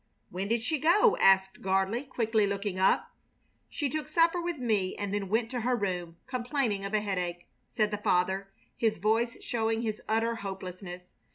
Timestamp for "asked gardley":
1.17-2.01